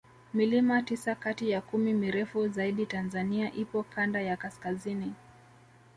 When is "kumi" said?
1.61-1.93